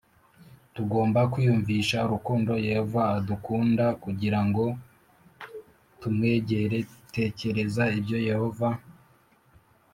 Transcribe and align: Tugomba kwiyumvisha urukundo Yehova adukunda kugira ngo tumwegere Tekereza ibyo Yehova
Tugomba 0.75 1.19
kwiyumvisha 1.31 1.97
urukundo 2.07 2.51
Yehova 2.67 3.01
adukunda 3.17 3.85
kugira 4.03 4.39
ngo 4.47 4.65
tumwegere 5.99 6.77
Tekereza 7.15 7.83
ibyo 7.97 8.17
Yehova 8.29 8.69